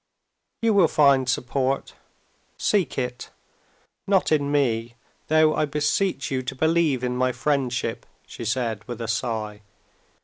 [0.63, 1.93] "You will find support;
[2.57, 4.95] seek it—not in me,
[5.27, 9.61] though I beseech you to believe in my friendship," she said, with a sigh.